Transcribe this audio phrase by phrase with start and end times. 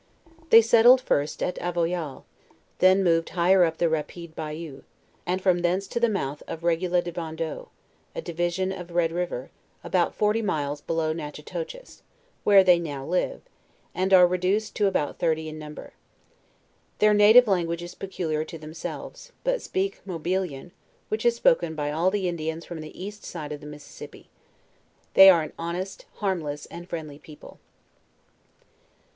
[0.49, 2.25] They settled first at Avoyall,
[2.79, 4.81] then moved higher up the Rapide Bayou,
[5.27, 7.67] and from thence to the mouth of Regula de Bondieu,
[8.15, 9.51] a division of Red river,
[9.83, 12.01] about forty miles below Natchitoches,
[12.43, 13.41] where they now live,
[13.93, 15.93] and are reduced to about thirty in number.
[16.97, 20.71] Their native language is peculiar to themselves,, but speak Hobiliau 154 JOURNAL OF
[21.09, 24.31] which is spoken by all the Indians from the east side of the Mississippi.
[25.13, 27.59] They are an honest, harmless, and friendly people.